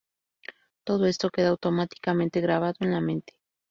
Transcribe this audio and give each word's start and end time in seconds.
Todo 0.83 1.05
esto 1.05 1.29
queda 1.29 1.49
automáticamente 1.49 2.41
grabado 2.41 2.73
en 2.79 2.89
la 2.91 3.01
mente. 3.01 3.39